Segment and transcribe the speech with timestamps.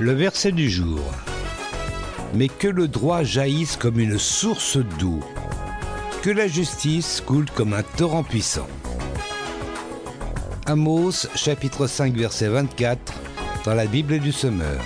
[0.00, 1.00] Le verset du jour.
[2.34, 5.20] Mais que le droit jaillisse comme une source d'eau,
[6.22, 8.68] que la justice coule comme un torrent puissant.
[10.66, 13.12] Amos chapitre 5 verset 24
[13.64, 14.80] dans la Bible du Semeur.